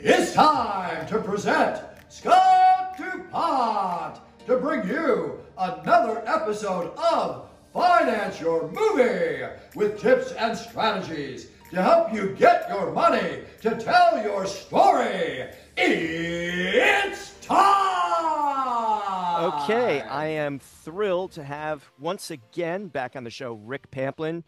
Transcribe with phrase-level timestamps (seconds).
[0.00, 9.42] It's time to present Scott DuPont to bring you another episode of Finance Your Movie
[9.74, 15.48] with tips and strategies to help you get your money to tell your story.
[15.76, 19.52] It's time!
[19.52, 24.44] Okay, I am thrilled to have once again back on the show Rick Pamplin,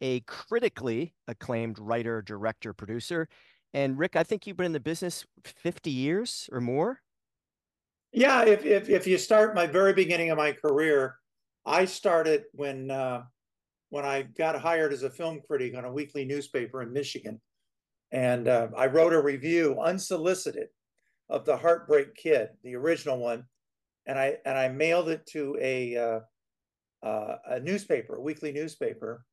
[0.00, 3.28] a critically acclaimed writer, director, producer.
[3.74, 7.00] And Rick, I think you've been in the business 50 years or more.
[8.12, 11.16] Yeah, if if, if you start my very beginning of my career,
[11.66, 13.24] I started when uh,
[13.90, 17.40] when I got hired as a film critic on a weekly newspaper in Michigan,
[18.12, 20.68] and uh, I wrote a review unsolicited
[21.28, 23.44] of the Heartbreak Kid, the original one,
[24.06, 26.20] and I and I mailed it to a uh,
[27.04, 29.24] uh, a newspaper, a weekly newspaper,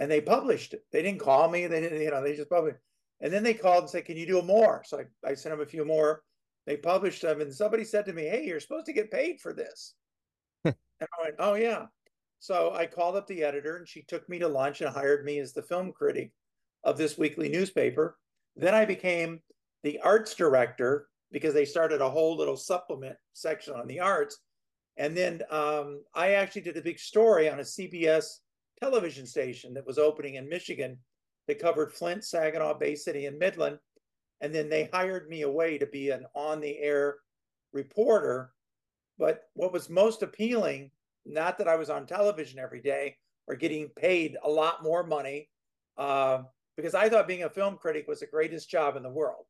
[0.00, 0.82] and they published it.
[0.92, 1.66] They didn't call me.
[1.66, 2.78] They didn't, you know, they just published.
[3.24, 5.62] And then they called and said, "Can you do more?" So I, I sent them
[5.62, 6.22] a few more.
[6.66, 9.54] They published them, and somebody said to me, "Hey, you're supposed to get paid for
[9.54, 9.94] this."
[10.64, 11.86] and I went, "Oh yeah."
[12.38, 15.38] So I called up the editor, and she took me to lunch and hired me
[15.38, 16.32] as the film critic
[16.84, 18.18] of this weekly newspaper.
[18.56, 19.40] Then I became
[19.82, 24.38] the arts director because they started a whole little supplement section on the arts.
[24.98, 28.26] And then um, I actually did a big story on a CBS
[28.78, 30.98] television station that was opening in Michigan
[31.46, 33.78] that covered Flint, Saginaw, Bay City, and Midland.
[34.40, 37.16] And then they hired me away to be an on the air
[37.72, 38.52] reporter.
[39.18, 40.90] But what was most appealing,
[41.24, 45.48] not that I was on television every day or getting paid a lot more money,
[45.96, 46.42] uh,
[46.76, 49.44] because I thought being a film critic was the greatest job in the world.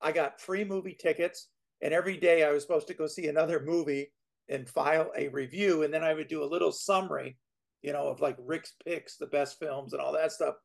[0.00, 1.48] I got free movie tickets,
[1.80, 4.10] and every day I was supposed to go see another movie
[4.48, 5.82] and file a review.
[5.82, 7.36] And then I would do a little summary,
[7.82, 10.56] you know, of like Rick's picks, the best films, and all that stuff.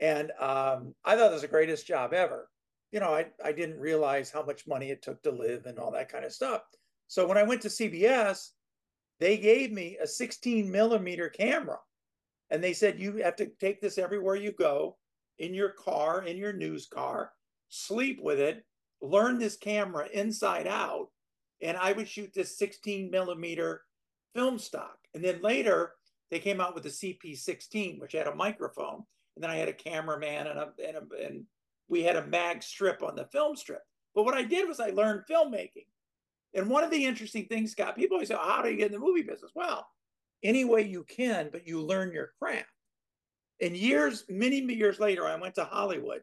[0.00, 2.48] And um, I thought it was the greatest job ever.
[2.92, 5.90] You know, I, I didn't realize how much money it took to live and all
[5.92, 6.62] that kind of stuff.
[7.08, 8.50] So when I went to CBS,
[9.20, 11.78] they gave me a 16 millimeter camera.
[12.50, 14.96] And they said, you have to take this everywhere you go
[15.38, 17.32] in your car, in your news car,
[17.68, 18.64] sleep with it,
[19.00, 21.08] learn this camera inside out.
[21.62, 23.82] And I would shoot this 16 millimeter
[24.34, 24.98] film stock.
[25.14, 25.92] And then later,
[26.30, 29.04] they came out with the CP16, which had a microphone
[29.36, 31.44] and then I had a cameraman and a, and a, and
[31.88, 33.82] we had a mag strip on the film strip.
[34.14, 35.86] But what I did was I learned filmmaking.
[36.54, 38.92] And one of the interesting things, Scott, people always say, how do you get in
[38.92, 39.50] the movie business?
[39.54, 39.86] Well,
[40.42, 42.68] any way you can, but you learn your craft.
[43.60, 46.20] And years, many years later, I went to Hollywood.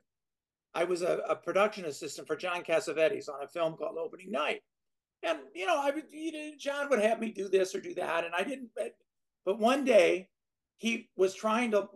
[0.74, 4.62] I was a, a production assistant for John Cassavetes on a film called Opening Night.
[5.24, 7.94] And, you know, I would, you know, John would have me do this or do
[7.96, 8.24] that.
[8.24, 8.70] And I didn't,
[9.46, 10.30] but one day
[10.78, 11.90] he was trying to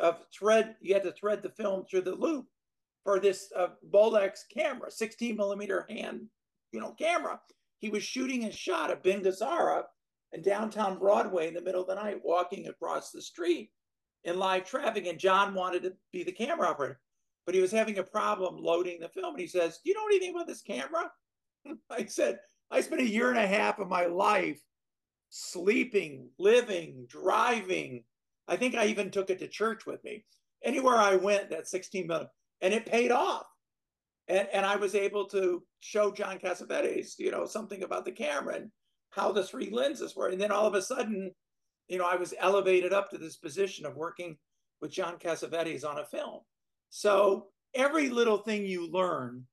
[0.00, 2.46] of thread, you had to thread the film through the loop
[3.04, 6.22] for this uh, Bolex camera, 16 millimeter hand,
[6.72, 7.40] you know, camera.
[7.78, 9.84] He was shooting a shot of Ben Gazzara
[10.32, 13.70] in downtown Broadway in the middle of the night, walking across the street
[14.24, 15.06] in live traffic.
[15.06, 17.00] And John wanted to be the camera operator,
[17.44, 19.34] but he was having a problem loading the film.
[19.34, 21.10] And he says, Do you know anything about this camera?
[21.90, 22.40] I said,
[22.70, 24.60] I spent a year and a half of my life
[25.30, 28.04] sleeping, living, driving,
[28.48, 30.24] I think I even took it to church with me.
[30.64, 32.28] Anywhere I went, that 16 million,
[32.60, 33.46] and it paid off.
[34.28, 38.56] And, and I was able to show John Cassavetes, you know, something about the camera
[38.56, 38.70] and
[39.10, 40.28] how the three lenses were.
[40.28, 41.30] And then all of a sudden,
[41.88, 44.36] you know, I was elevated up to this position of working
[44.80, 46.40] with John Cassavetes on a film.
[46.90, 49.44] So every little thing you learn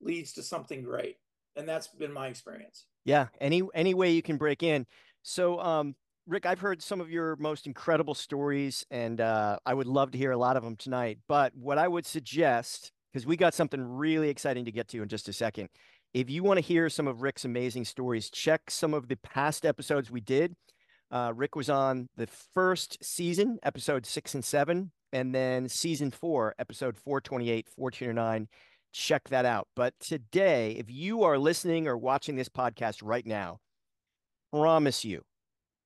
[0.00, 1.16] leads to something great.
[1.56, 2.86] And that's been my experience.
[3.04, 3.26] Yeah.
[3.40, 4.86] Any any way you can break in.
[5.22, 5.94] So um
[6.26, 10.18] Rick, I've heard some of your most incredible stories, and uh, I would love to
[10.18, 11.18] hear a lot of them tonight.
[11.26, 15.08] But what I would suggest, because we got something really exciting to get to in
[15.08, 15.68] just a second,
[16.14, 19.66] if you want to hear some of Rick's amazing stories, check some of the past
[19.66, 20.54] episodes we did.
[21.10, 26.54] Uh, Rick was on the first season, episode six and seven, and then season four,
[26.58, 28.48] episode 428, 429.
[28.92, 29.66] Check that out.
[29.74, 33.58] But today, if you are listening or watching this podcast right now,
[34.52, 35.22] promise you,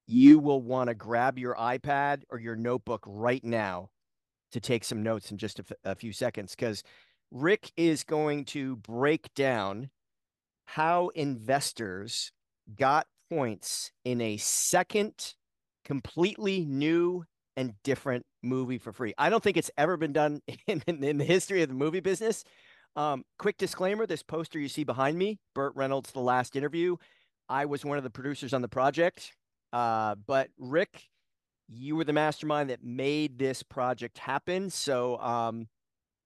[0.06, 3.90] you will want to grab your iPad or your notebook right now
[4.52, 6.82] to take some notes in just a, f- a few seconds because
[7.30, 9.90] Rick is going to break down
[10.66, 12.32] how investors
[12.76, 15.34] got points in a second,
[15.84, 17.24] completely new
[17.56, 19.14] and different movie for free.
[19.18, 22.00] I don't think it's ever been done in, in, in the history of the movie
[22.00, 22.44] business.
[22.94, 26.96] Um, quick disclaimer this poster you see behind me, Burt Reynolds' The Last Interview.
[27.48, 29.32] I was one of the producers on the project.
[29.76, 31.02] Uh, but Rick,
[31.68, 34.70] you were the mastermind that made this project happen.
[34.70, 35.68] So um,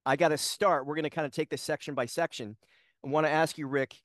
[0.07, 0.87] I got to start.
[0.87, 2.57] We're going to kind of take this section by section.
[3.05, 3.97] I want to ask you, Rick,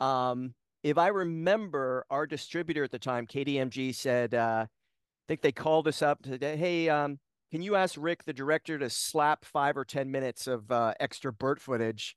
[0.00, 5.52] um, if I remember, our distributor at the time, KDMG, said, uh, I think they
[5.52, 7.20] called us up hey, um,
[7.52, 11.32] can you ask Rick, the director, to slap five or 10 minutes of uh, extra
[11.32, 12.16] Burt footage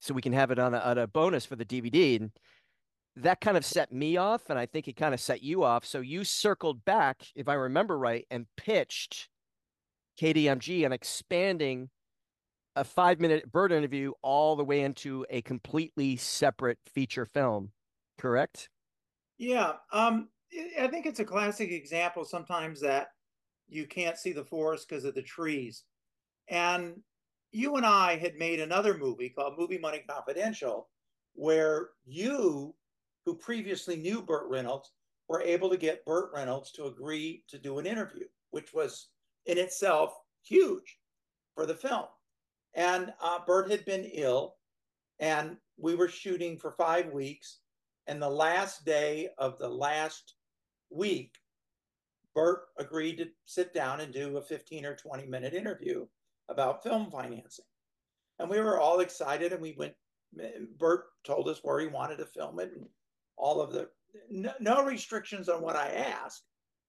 [0.00, 2.18] so we can have it on a, on a bonus for the DVD?
[2.18, 2.30] And
[3.22, 4.50] that kind of set me off.
[4.50, 5.84] And I think it kind of set you off.
[5.84, 9.28] So you circled back, if I remember right, and pitched
[10.20, 11.90] KDMG on expanding
[12.76, 17.72] a five minute Burt interview all the way into a completely separate feature film,
[18.18, 18.68] correct?
[19.36, 19.74] Yeah.
[19.92, 20.28] Um,
[20.80, 23.08] I think it's a classic example sometimes that
[23.68, 25.84] you can't see the forest because of the trees.
[26.48, 27.02] And
[27.50, 30.88] you and I had made another movie called Movie Money Confidential,
[31.34, 32.74] where you,
[33.28, 34.90] who previously knew Burt Reynolds,
[35.28, 39.08] were able to get Burt Reynolds to agree to do an interview, which was
[39.44, 40.98] in itself huge
[41.54, 42.06] for the film.
[42.72, 44.54] And uh, Burt had been ill,
[45.18, 47.58] and we were shooting for five weeks.
[48.06, 50.32] And the last day of the last
[50.88, 51.34] week,
[52.34, 56.06] Burt agreed to sit down and do a 15 or 20 minute interview
[56.48, 57.66] about film financing.
[58.38, 59.92] And we were all excited, and we went.
[60.78, 62.86] Burt told us where he wanted to film it, and
[63.38, 63.88] all of the
[64.30, 66.44] no, no restrictions on what I asked,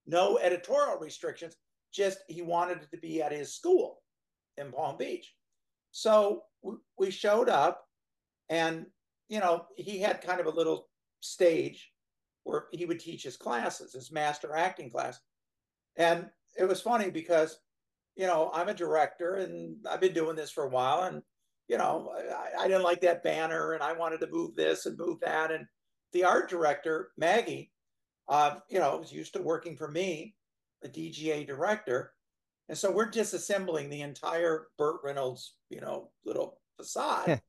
[0.06, 1.56] no editorial restrictions.
[1.92, 4.02] Just he wanted it to be at his school
[4.56, 5.34] in Palm Beach.
[5.92, 6.42] So
[6.98, 7.84] we showed up,
[8.48, 8.86] and
[9.28, 10.88] you know he had kind of a little
[11.20, 11.90] stage
[12.44, 15.20] where he would teach his classes, his master acting class,
[15.96, 16.26] and
[16.58, 17.58] it was funny because
[18.16, 21.22] you know I'm a director and I've been doing this for a while, and
[21.68, 24.96] you know I, I didn't like that banner, and I wanted to move this and
[24.96, 25.66] move that, and
[26.12, 27.72] the art director Maggie,
[28.28, 30.34] uh, you know, was used to working for me,
[30.84, 32.12] a DGA director,
[32.70, 37.40] and so we're disassembling the entire Burt Reynolds, you know, little facade.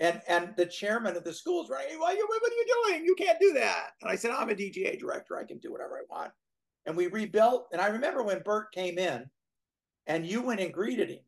[0.00, 3.04] and and the chairman of the school is running, what, what are you doing?
[3.04, 3.90] You can't do that.
[4.02, 5.38] And I said, I'm a DGA director.
[5.38, 6.32] I can do whatever I want.
[6.84, 7.68] And we rebuilt.
[7.70, 9.30] And I remember when Burt came in
[10.08, 11.22] and you went and greeted him.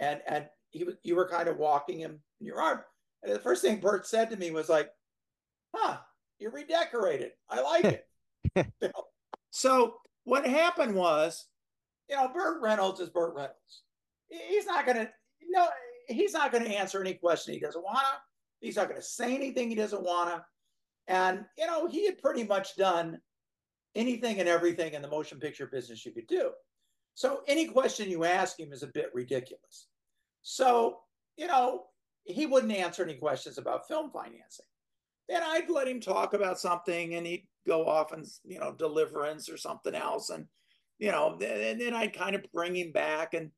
[0.00, 2.80] And and he was you were kind of walking him in your arm.
[3.22, 4.88] And the first thing Burt said to me was like,
[5.74, 5.98] huh,
[6.40, 7.32] you're redecorated.
[7.48, 8.08] I like it.
[8.56, 9.04] you know?
[9.50, 9.94] So
[10.24, 11.46] what happened was
[12.10, 13.82] you know, Burt Reynolds is Burt Reynolds.
[14.28, 15.10] He's not going to,
[15.48, 15.68] no,
[16.08, 18.66] he's not going to answer any question he doesn't want to.
[18.66, 20.44] He's not going to say anything he doesn't want to.
[21.06, 23.20] And, you know, he had pretty much done
[23.94, 26.50] anything and everything in the motion picture business you could do.
[27.14, 29.86] So any question you ask him is a bit ridiculous.
[30.42, 30.98] So,
[31.36, 31.84] you know,
[32.24, 34.66] he wouldn't answer any questions about film financing.
[35.30, 39.48] Then I'd let him talk about something and he'd go off and, you know, deliverance
[39.48, 40.30] or something else.
[40.30, 40.46] And,
[40.98, 43.50] you know, and then I'd kind of bring him back and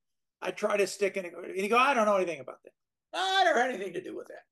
[0.42, 1.24] I'd try to stick in.
[1.24, 2.72] And he'd go, I don't know anything about that.
[3.14, 4.44] I don't have anything to do with that.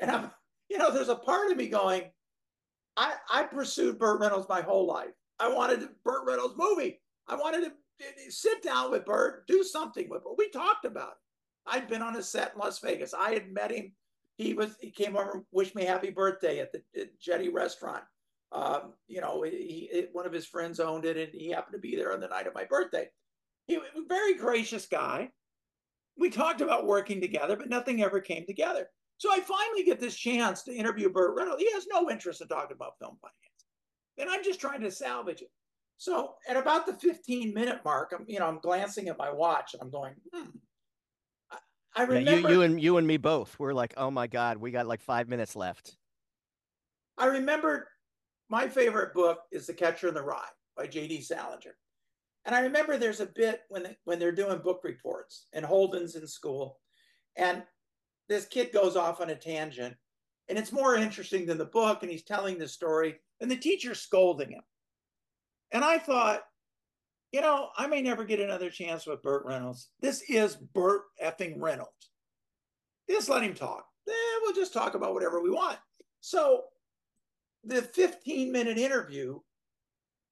[0.00, 0.30] And I'm,
[0.68, 2.10] you know, there's a part of me going,
[2.96, 5.12] I, I pursued Burt Reynolds my whole life.
[5.38, 7.00] I wanted Burt Reynolds movie.
[7.28, 7.72] I wanted to
[8.30, 10.32] sit down with Burt, do something with him.
[10.36, 11.70] We talked about it.
[11.70, 13.14] I'd been on a set in Las Vegas.
[13.14, 13.92] I had met him.
[14.42, 18.02] He was he came over and wished me happy birthday at the at Jetty restaurant.
[18.52, 21.96] Um, you know, he, one of his friends owned it, and he happened to be
[21.96, 23.08] there on the night of my birthday.
[23.66, 25.30] He was a very gracious guy.
[26.18, 28.88] We talked about working together, but nothing ever came together.
[29.16, 31.62] So I finally get this chance to interview Burt Reynolds.
[31.62, 33.66] He has no interest in talking about film finance,
[34.18, 35.50] and I'm just trying to salvage it.
[35.96, 39.72] So at about the 15 minute mark, I'm you know I'm glancing at my watch
[39.72, 40.50] and I'm going, hmm.
[41.94, 43.58] I, remember you, you and you and me both.
[43.58, 45.96] We're like, oh my god, we got like five minutes left.
[47.18, 47.88] I remember
[48.48, 50.42] my favorite book is The Catcher in the Rye
[50.76, 51.20] by J.D.
[51.22, 51.74] Salinger.
[52.44, 56.16] And I remember there's a bit when, they, when they're doing book reports and Holden's
[56.16, 56.80] in school.
[57.36, 57.62] And
[58.28, 59.94] this kid goes off on a tangent
[60.48, 62.02] and it's more interesting than the book.
[62.02, 64.62] And he's telling the story and the teacher's scolding him.
[65.70, 66.42] And I thought,
[67.32, 69.88] you know, I may never get another chance with Burt Reynolds.
[70.00, 72.10] This is Burt effing Reynolds.
[73.08, 73.86] Just let him talk.
[74.08, 74.12] Eh,
[74.42, 75.78] we'll just talk about whatever we want.
[76.20, 76.64] So
[77.64, 79.40] the 15 minute interview,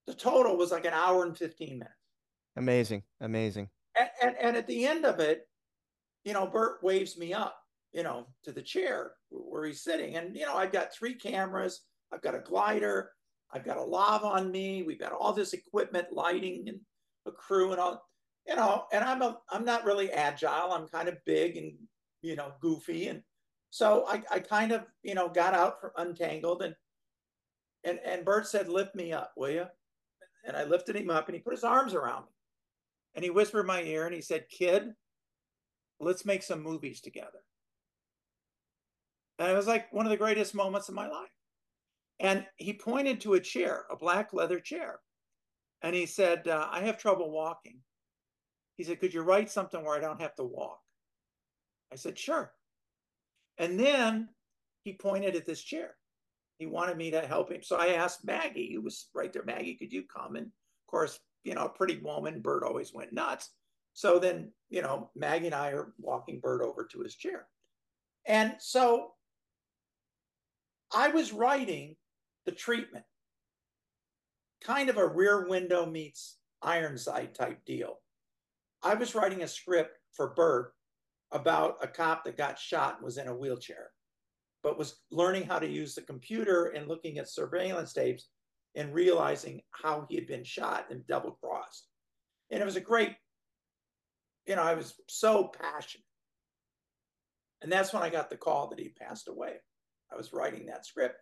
[0.06, 1.94] the total was like an hour and 15 minutes.
[2.56, 3.02] Amazing.
[3.22, 3.70] Amazing.
[3.98, 5.48] And, and, and at the end of it,
[6.24, 7.56] you know, Burt waves me up,
[7.92, 10.16] you know, to the chair where he's sitting.
[10.16, 11.80] And, you know, I've got three cameras,
[12.12, 13.12] I've got a glider,
[13.52, 16.80] I've got a lav on me, we've got all this equipment, lighting and
[17.26, 18.06] a crew and all,
[18.46, 20.72] you know, and I'm a I'm not really agile.
[20.72, 21.72] I'm kind of big and
[22.22, 23.08] you know, goofy.
[23.08, 23.22] And
[23.70, 26.74] so I, I kind of, you know, got out from untangled and
[27.82, 29.66] and, and Burt said, Lift me up, will you?
[30.46, 32.32] And I lifted him up and he put his arms around me.
[33.14, 34.94] And he whispered in my ear and he said, Kid,
[35.98, 37.40] let's make some movies together.
[39.38, 41.30] And it was like one of the greatest moments of my life.
[42.20, 45.00] And he pointed to a chair, a black leather chair.
[45.82, 47.78] And he said, uh, I have trouble walking.
[48.76, 50.80] He said, Could you write something where I don't have to walk?
[51.92, 52.52] I said, Sure.
[53.58, 54.28] And then
[54.84, 55.96] he pointed at this chair.
[56.58, 57.62] He wanted me to help him.
[57.62, 60.36] So I asked Maggie, who was right there, Maggie, could you come?
[60.36, 63.50] And of course, you know, a pretty woman, Burt always went nuts.
[63.94, 67.46] So then, you know, Maggie and I are walking Burt over to his chair.
[68.26, 69.12] And so
[70.94, 71.96] I was writing
[72.50, 73.04] the treatment,
[74.60, 78.00] kind of a rear window meets Ironside type deal.
[78.82, 80.72] I was writing a script for Burt
[81.30, 83.90] about a cop that got shot and was in a wheelchair,
[84.64, 88.26] but was learning how to use the computer and looking at surveillance tapes
[88.74, 91.86] and realizing how he had been shot and double crossed.
[92.50, 93.14] And it was a great,
[94.48, 96.04] you know, I was so passionate.
[97.62, 99.54] And that's when I got the call that he passed away.
[100.12, 101.14] I was writing that script.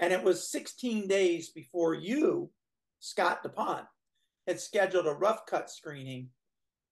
[0.00, 2.50] And it was 16 days before you,
[3.00, 3.86] Scott DuPont,
[4.46, 6.28] had scheduled a rough cut screening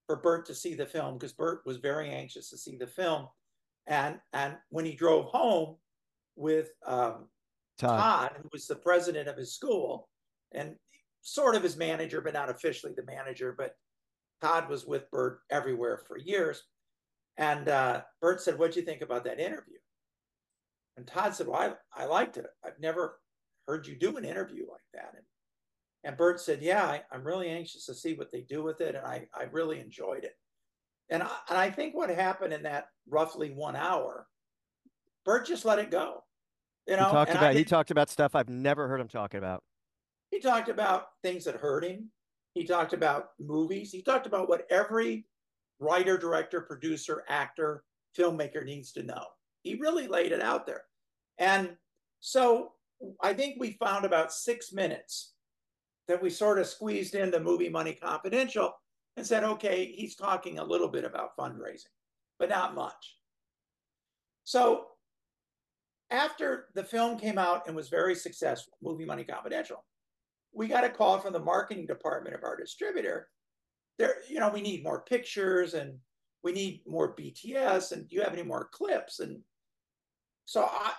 [0.07, 3.29] for Burt to see the film because Burt was very anxious to see the film.
[3.87, 5.77] And and when he drove home
[6.35, 7.29] with um,
[7.79, 8.01] Todd.
[8.01, 10.09] Todd, who was the president of his school
[10.53, 10.77] and
[11.23, 13.77] sort of his manager, but not officially the manager, but
[14.41, 16.63] Todd was with Burt everywhere for years.
[17.37, 19.76] And uh, Burt said, What'd you think about that interview?
[20.97, 22.47] And Todd said, Well, I, I liked it.
[22.65, 23.19] I've never
[23.67, 25.13] heard you do an interview like that.
[25.15, 25.25] And,
[26.05, 28.95] and Burt said, Yeah, I, am really anxious to see what they do with it.
[28.95, 30.35] And I, I really enjoyed it.
[31.11, 34.27] And I, and I think what happened in that roughly one hour,
[35.25, 36.23] Burt just let it go.
[36.87, 39.63] You know, he talked about he talked about stuff I've never heard him talking about.
[40.31, 42.11] He talked about things that hurt him.
[42.55, 43.91] He talked about movies.
[43.91, 45.27] He talked about what every
[45.79, 47.85] writer, director, producer, actor,
[48.17, 49.25] filmmaker needs to know.
[49.67, 50.83] He really laid it out there.
[51.39, 51.77] And
[52.21, 52.73] so
[53.21, 55.35] I think we found about six minutes
[56.09, 58.73] that we sort of squeezed into Movie Money Confidential
[59.17, 61.93] and said, okay, he's talking a little bit about fundraising,
[62.39, 63.17] but not much.
[64.45, 64.87] So
[66.11, 69.85] after the film came out and was very successful, Movie Money Confidential,
[70.55, 73.29] we got a call from the marketing department of our distributor.
[73.99, 75.99] There, you know, we need more pictures and
[76.45, 79.19] we need more BTS and do you have any more clips?
[79.19, 79.41] And
[80.47, 80.93] so I,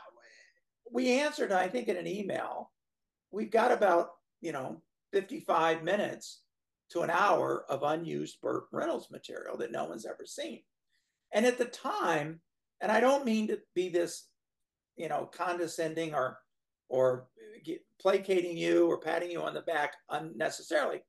[0.92, 2.72] we answered, I think, in an email.
[3.32, 4.10] We've got about,
[4.42, 4.82] you know,
[5.14, 6.42] 55 minutes
[6.92, 10.62] to an hour of unused Burt Reynolds material that no one's ever seen.
[11.34, 12.42] And at the time,
[12.82, 14.28] and I don't mean to be this,
[14.96, 16.38] you know, condescending or
[16.90, 17.28] or
[18.00, 21.02] placating you or patting you on the back unnecessarily,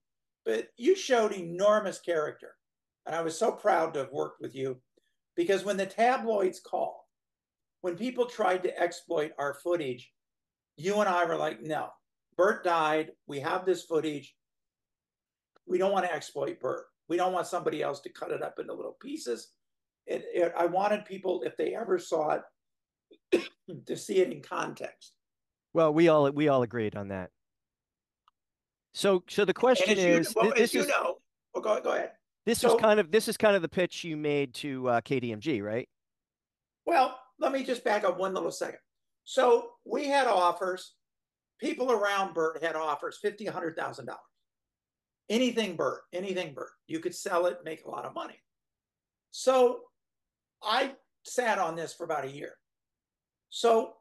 [0.44, 2.54] but you showed enormous character.
[3.06, 4.78] And I was so proud to have worked with you
[5.36, 6.96] because when the tabloids called
[7.80, 10.12] when people tried to exploit our footage,
[10.76, 11.88] you and I were like, no,
[12.36, 13.12] Burt died.
[13.26, 14.34] We have this footage.
[15.66, 16.86] We don't want to exploit Burt.
[17.08, 19.48] We don't want somebody else to cut it up into little pieces.
[20.06, 22.38] It, it, I wanted people, if they ever saw
[23.32, 23.42] it,
[23.86, 25.12] to see it in context.
[25.74, 27.30] Well, we all we all agreed on that.
[28.94, 31.18] So, so the question is, you, well, this is, know,
[31.54, 32.12] well, go, go ahead.
[32.46, 35.00] This so, is kind of this is kind of the pitch you made to uh,
[35.02, 35.88] KDMG, right?
[36.86, 38.80] Well, let me just back up one little second.
[39.24, 40.94] So we had offers.
[41.60, 44.20] People around Burt had offers fifty, hundred thousand dollars.
[45.28, 46.70] Anything Burt, anything Burt.
[46.86, 48.40] You could sell it, make a lot of money.
[49.30, 49.80] So
[50.62, 50.92] I
[51.24, 52.54] sat on this for about a year.
[53.50, 53.94] So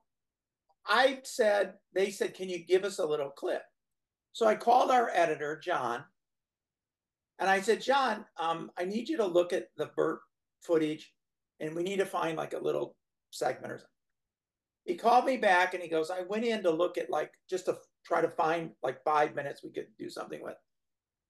[0.85, 3.61] I said, they said, can you give us a little clip?
[4.31, 6.03] So I called our editor, John,
[7.39, 10.19] and I said, John, um, I need you to look at the Burt
[10.61, 11.11] footage
[11.59, 12.95] and we need to find like a little
[13.37, 13.91] segment or something.
[14.85, 17.65] He called me back and he goes, I went in to look at like just
[17.65, 20.55] to try to find like five minutes we could do something with.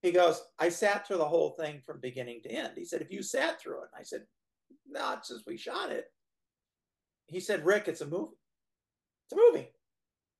[0.01, 2.73] He goes, I sat through the whole thing from beginning to end.
[2.75, 4.25] He said, If you sat through it, and I said,
[4.87, 6.05] Not since we shot it.
[7.27, 8.37] He said, Rick, it's a movie.
[9.25, 9.69] It's a movie.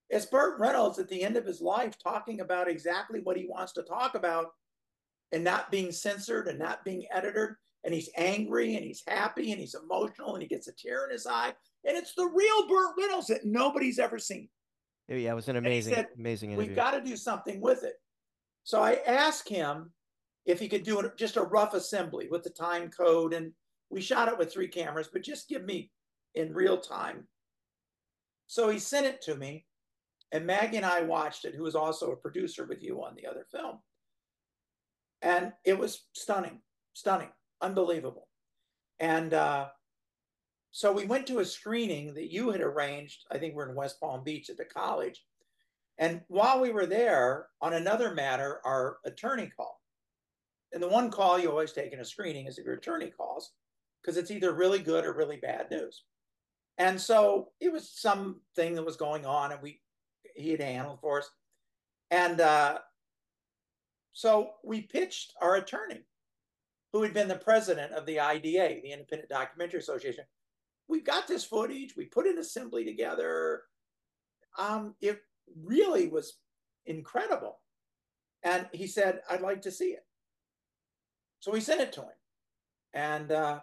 [0.10, 3.74] It's Burt Reynolds at the end of his life talking about exactly what he wants
[3.74, 4.52] to talk about
[5.32, 7.50] and not being censored and not being edited
[7.88, 11.12] and he's angry and he's happy and he's emotional and he gets a tear in
[11.12, 11.54] his eye.
[11.88, 14.50] And it's the real Burt Reynolds that nobody's ever seen.
[15.08, 16.68] Yeah, it was an amazing, said, amazing interview.
[16.68, 17.94] We've got to do something with it.
[18.66, 19.94] So I asked him
[20.46, 23.34] if he could do just a rough assembly with the time code.
[23.34, 23.54] And
[23.90, 25.90] we shot it with three cameras, but just give me
[26.36, 27.26] in real time.
[28.48, 29.66] So he sent it to me.
[30.34, 33.28] And Maggie and I watched it, who was also a producer with you on the
[33.28, 33.78] other film.
[35.22, 36.60] And it was stunning,
[36.92, 37.30] stunning
[37.62, 38.28] unbelievable.
[39.00, 39.68] And uh,
[40.72, 43.26] so we went to a screening that you had arranged.
[43.32, 45.24] I think we're in West Palm Beach at the college.
[45.98, 49.76] And while we were there, on another matter, our attorney called.
[50.74, 53.52] And the one call you always take in a screening is if your attorney calls,
[54.02, 56.04] because it's either really good or really bad news.
[56.78, 59.82] And so it was something that was going on, and we
[60.36, 61.30] he had handled for us.
[62.12, 62.80] And uh,
[64.14, 66.02] so we pitched our attorney,
[66.98, 70.24] who had been the president of the IDA, the Independent Documentary Association.
[70.88, 73.62] We got this footage, we put an assembly together.
[74.58, 75.20] Um, it
[75.64, 76.40] really was
[76.88, 77.60] incredible.
[78.42, 80.08] And he said, I'd like to see it.
[81.40, 82.18] So we sent it to him.
[82.96, 83.60] And uh,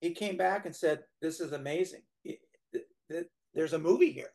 [0.00, 2.02] he came back and said, This is amazing.
[3.52, 4.30] There's a movie here.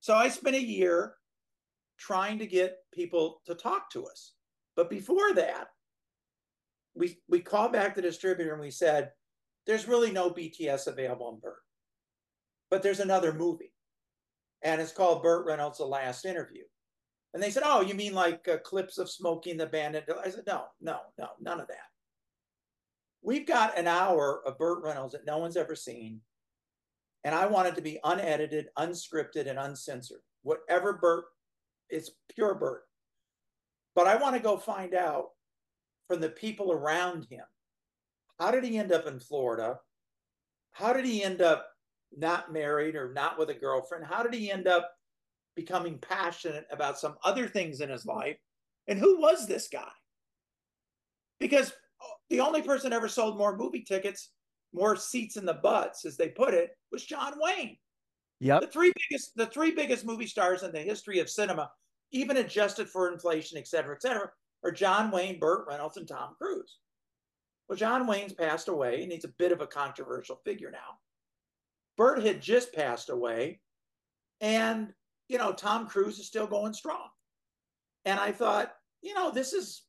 [0.00, 1.14] So I spent a year
[1.96, 4.32] trying to get people to talk to us.
[4.74, 5.68] But before that,
[6.96, 9.12] we we called back the distributor and we said,
[9.66, 11.58] there's really no BTS available in Burt.
[12.70, 13.72] But there's another movie.
[14.62, 16.62] And it's called Burt Reynolds' The Last Interview.
[17.34, 20.08] And they said, Oh, you mean like uh, clips of Smokey and the Bandit?
[20.24, 21.76] I said, No, no, no, none of that.
[23.22, 26.20] We've got an hour of Burt Reynolds that no one's ever seen.
[27.24, 30.20] And I want it to be unedited, unscripted, and uncensored.
[30.42, 31.24] Whatever Burt,
[31.90, 32.84] it's pure Burt.
[33.96, 35.30] But I want to go find out
[36.08, 37.44] from the people around him.
[38.38, 39.78] How did he end up in Florida?
[40.72, 41.66] How did he end up
[42.16, 44.04] not married or not with a girlfriend?
[44.04, 44.90] How did he end up
[45.54, 48.36] becoming passionate about some other things in his life?
[48.88, 49.88] And who was this guy?
[51.40, 51.72] Because
[52.30, 54.30] the only person ever sold more movie tickets,
[54.72, 57.78] more seats in the butts, as they put it, was John Wayne.
[58.40, 58.60] Yep.
[58.60, 61.70] The three biggest, the three biggest movie stars in the history of cinema
[62.12, 64.30] even adjusted for inflation, et cetera, et cetera,
[64.66, 66.78] are John Wayne, Burt Reynolds, and Tom Cruise.
[67.68, 70.98] Well, John Wayne's passed away, and he's a bit of a controversial figure now.
[71.96, 73.60] Burt had just passed away,
[74.40, 74.92] and
[75.28, 77.08] you know Tom Cruise is still going strong.
[78.04, 79.82] And I thought, you know, this is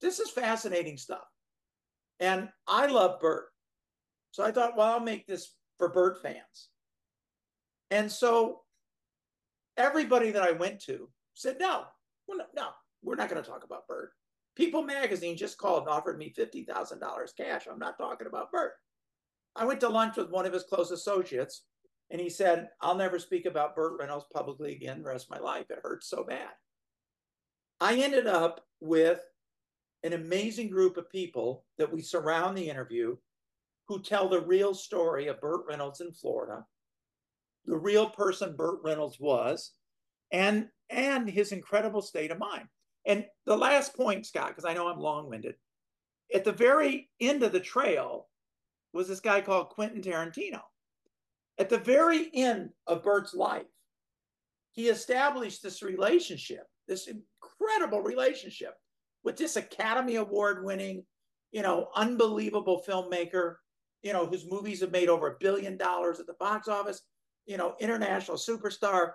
[0.00, 1.26] this is fascinating stuff,
[2.18, 3.48] and I love Burt,
[4.30, 6.68] so I thought, well, I'll make this for Burt fans.
[7.90, 8.62] And so
[9.76, 11.84] everybody that I went to said, no,
[12.26, 12.68] well, no, no,
[13.06, 14.10] we're not going to talk about Burt.
[14.56, 17.66] People magazine just called and offered me $50,000 cash.
[17.70, 18.72] I'm not talking about Burt.
[19.54, 21.62] I went to lunch with one of his close associates,
[22.10, 25.38] and he said, I'll never speak about Burt Reynolds publicly again the rest of my
[25.38, 25.66] life.
[25.70, 26.50] It hurts so bad.
[27.80, 29.20] I ended up with
[30.02, 33.16] an amazing group of people that we surround the interview
[33.88, 36.64] who tell the real story of Burt Reynolds in Florida,
[37.66, 39.72] the real person Burt Reynolds was,
[40.32, 42.68] and and his incredible state of mind.
[43.06, 45.54] And the last point, Scott, because I know I'm long-winded,
[46.34, 48.28] at the very end of the trail
[48.92, 50.60] was this guy called Quentin Tarantino.
[51.58, 53.66] At the very end of Burt's life,
[54.72, 58.74] he established this relationship, this incredible relationship
[59.22, 61.04] with this Academy Award winning,
[61.52, 63.54] you know, unbelievable filmmaker,
[64.02, 67.02] you know, whose movies have made over a billion dollars at the box office,
[67.46, 69.12] you know, international superstar.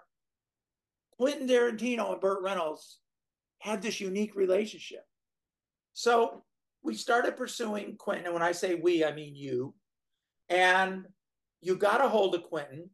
[1.17, 2.99] Quentin Tarantino and Burt Reynolds
[3.61, 5.03] had this unique relationship.
[5.93, 6.43] So
[6.83, 8.25] we started pursuing Quentin.
[8.25, 9.73] And when I say we, I mean you.
[10.49, 11.05] And
[11.61, 12.89] you got a hold of Quentin.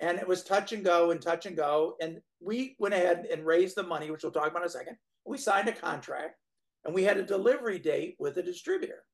[0.00, 1.94] And it was touch and go and touch and go.
[2.00, 4.96] And we went ahead and raised the money, which we'll talk about in a second.
[5.24, 6.36] We signed a contract
[6.84, 9.04] and we had a delivery date with a distributor.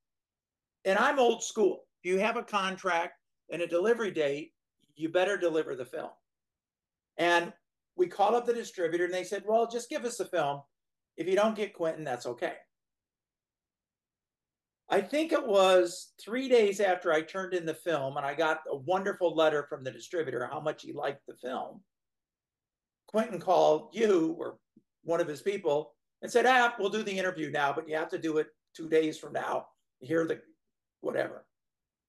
[0.87, 1.85] And I'm old school.
[2.03, 3.15] If you have a contract
[3.53, 4.53] and a delivery date,
[4.97, 6.11] you better deliver the film.
[7.19, 7.53] And
[7.97, 10.63] we called up the distributor and they said, well, just give us the film.
[11.17, 12.55] If you don't get Quentin, that's okay.
[14.89, 18.61] I think it was three days after I turned in the film and I got
[18.69, 21.81] a wonderful letter from the distributor how much he liked the film.
[23.07, 24.59] Quentin called you or
[25.05, 28.11] one of his people and said, ah, we'll do the interview now, but you have
[28.11, 29.67] to do it two days from now.
[30.01, 30.41] Hear the
[31.03, 31.45] whatever.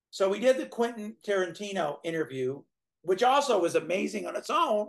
[0.09, 2.61] So we did the Quentin Tarantino interview,
[3.03, 4.87] which also was amazing on its own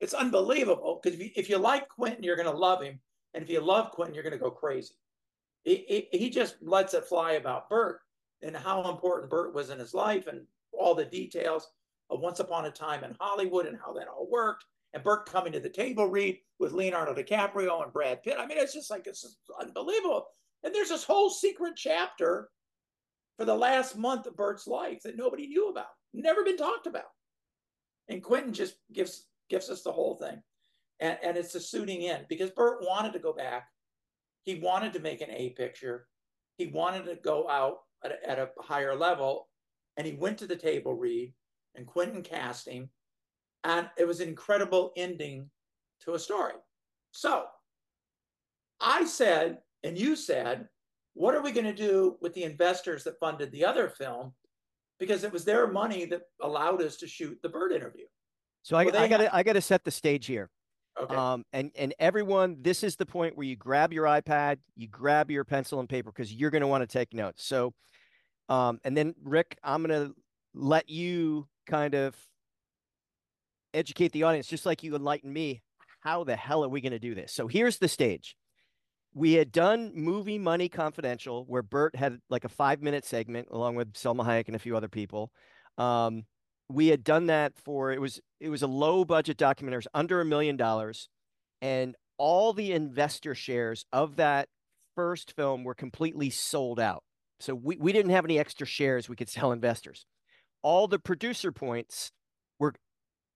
[0.00, 2.98] it's unbelievable because if you, if you like Quentin, you're going to love him.
[3.34, 4.94] And if you love Quentin, you're going to go crazy.
[5.62, 8.00] He, he, he just lets it fly about Burt
[8.42, 10.40] and how important Burt was in his life and
[10.72, 11.68] all the details
[12.08, 14.64] of Once Upon a Time in Hollywood and how that all worked.
[14.94, 18.36] And Burt coming to the table read with Leonardo DiCaprio and Brad Pitt.
[18.38, 20.26] I mean, it's just like, it's unbelievable.
[20.64, 22.48] And there's this whole secret chapter
[23.36, 27.04] for the last month of Burt's life that nobody knew about, never been talked about.
[28.08, 30.40] And Quentin just gives gives us the whole thing.
[31.00, 33.68] And, and it's the suiting in because Burt wanted to go back.
[34.44, 36.06] He wanted to make an A picture.
[36.56, 39.48] He wanted to go out at a, at a higher level.
[39.96, 41.34] And he went to the table read,
[41.74, 42.88] and Quentin cast him.
[43.64, 45.50] And it was an incredible ending
[46.04, 46.54] to a story.
[47.10, 47.44] So
[48.80, 50.68] I said, and you said,
[51.14, 54.32] what are we going to do with the investors that funded the other film?
[54.98, 58.06] Because it was their money that allowed us to shoot the Burt interview.
[58.62, 60.50] So I, I got to I got to set the stage here.
[61.00, 61.14] Okay.
[61.14, 65.30] Um, and and everyone, this is the point where you grab your iPad, you grab
[65.30, 67.44] your pencil and paper because you're going to want to take notes.
[67.44, 67.72] So,
[68.48, 70.14] um, and then Rick, I'm going to
[70.52, 72.14] let you kind of
[73.72, 75.62] educate the audience, just like you enlighten me.
[76.00, 77.32] How the hell are we going to do this?
[77.32, 78.36] So here's the stage.
[79.12, 83.74] We had done Movie Money Confidential, where Burt had like a five minute segment along
[83.74, 85.30] with Salma Hayek and a few other people.
[85.78, 86.24] Um,
[86.70, 89.88] we had done that for it was it was a low budget documentary, it was
[89.94, 91.08] under a million dollars,
[91.60, 94.48] and all the investor shares of that
[94.94, 97.02] first film were completely sold out.
[97.40, 100.04] So we, we didn't have any extra shares we could sell investors.
[100.62, 102.12] All the producer points
[102.58, 102.74] were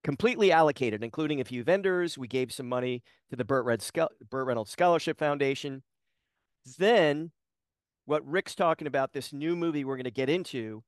[0.03, 2.17] completely allocated, including a few vendors.
[2.17, 3.83] We gave some money to the Burt, Red
[4.29, 5.81] Burt Reynolds Scholarship Foundation.
[6.77, 7.31] Then,
[8.05, 10.83] what Rick's talking about, this new movie we're going to get into,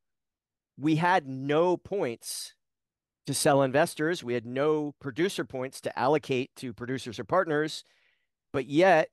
[0.77, 2.53] we had no points
[3.25, 4.23] to sell investors.
[4.23, 7.83] We had no producer points to allocate to producers or partners.
[8.53, 9.09] But yet,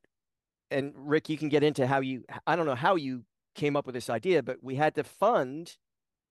[0.70, 3.24] and Rick, you can get into how you, I don't know how you
[3.54, 5.76] came up with this idea, but we had to fund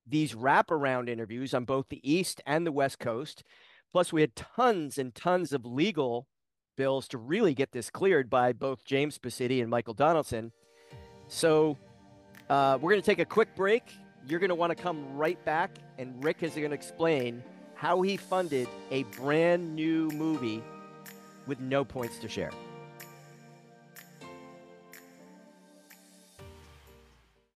[0.06, 3.42] these wraparound interviews on both the East and the West Coast.
[3.92, 6.26] Plus, we had tons and tons of legal
[6.76, 10.52] bills to really get this cleared by both James Pacitti and Michael Donaldson.
[11.28, 11.78] So,
[12.50, 13.84] uh, we're going to take a quick break.
[14.26, 17.42] You're going to want to come right back, and Rick is going to explain
[17.74, 20.62] how he funded a brand new movie
[21.46, 22.50] with no points to share.